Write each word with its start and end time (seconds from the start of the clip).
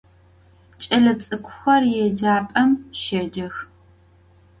Ç'elets'ık'uxer 0.81 1.83
yêcap'em 1.93 2.71
şêcex. 2.99 3.55